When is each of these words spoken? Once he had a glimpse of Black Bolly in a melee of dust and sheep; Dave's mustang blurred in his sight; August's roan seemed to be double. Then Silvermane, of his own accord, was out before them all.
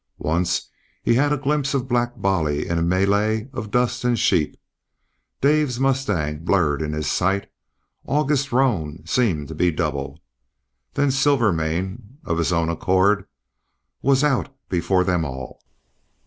Once 0.17 0.67
he 1.03 1.13
had 1.13 1.31
a 1.31 1.37
glimpse 1.37 1.75
of 1.75 1.87
Black 1.87 2.13
Bolly 2.17 2.67
in 2.67 2.79
a 2.79 2.81
melee 2.81 3.47
of 3.53 3.69
dust 3.69 4.03
and 4.03 4.17
sheep; 4.17 4.59
Dave's 5.41 5.79
mustang 5.79 6.39
blurred 6.39 6.81
in 6.81 6.91
his 6.91 7.05
sight; 7.05 7.47
August's 8.07 8.51
roan 8.51 9.03
seemed 9.05 9.47
to 9.47 9.53
be 9.53 9.69
double. 9.69 10.19
Then 10.95 11.11
Silvermane, 11.11 12.17
of 12.25 12.39
his 12.39 12.51
own 12.51 12.69
accord, 12.69 13.27
was 14.01 14.23
out 14.23 14.49
before 14.69 15.03
them 15.03 15.23
all. 15.23 15.61